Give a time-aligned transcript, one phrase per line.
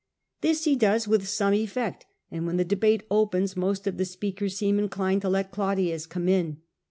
[0.41, 4.57] This he does with some effect, and when the debate opens most of the speakers
[4.57, 6.57] seem inclined to let Claudius come in.